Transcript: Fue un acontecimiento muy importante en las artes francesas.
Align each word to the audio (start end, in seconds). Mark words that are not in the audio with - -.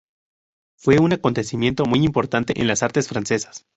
Fue 0.77 0.97
un 0.99 1.13
acontecimiento 1.13 1.85
muy 1.85 2.03
importante 2.03 2.59
en 2.59 2.65
las 2.65 2.81
artes 2.81 3.07
francesas. 3.07 3.67